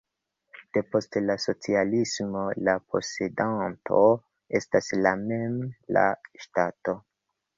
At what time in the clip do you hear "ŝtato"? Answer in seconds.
6.47-6.97